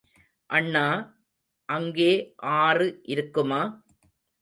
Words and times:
அண்ணா, 0.49 0.83
அங்கே 1.69 2.11
ஆறு 2.57 3.01
இருக்குமா? 3.03 3.61